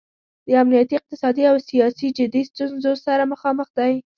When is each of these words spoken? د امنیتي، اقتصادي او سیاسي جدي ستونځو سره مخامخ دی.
د 0.47 0.49
امنیتي، 0.61 0.93
اقتصادي 0.97 1.43
او 1.51 1.57
سیاسي 1.69 2.07
جدي 2.17 2.41
ستونځو 2.49 2.93
سره 3.05 3.23
مخامخ 3.33 3.67
دی. 3.77 3.93